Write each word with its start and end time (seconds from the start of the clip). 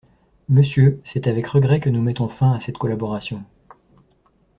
Monsieur, 0.49 0.99
c'est 1.03 1.27
avec 1.27 1.45
regrets 1.45 1.79
que 1.79 1.91
nous 1.91 2.01
mettons 2.01 2.27
fin 2.27 2.53
à 2.53 2.59
cette 2.59 2.79
collaboration. 2.79 3.43